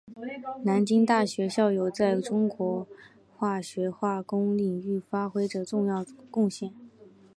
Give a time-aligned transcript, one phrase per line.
[0.63, 2.87] 南京大学校友在中国
[3.37, 6.73] 化学化工领域发挥着重要的贡献。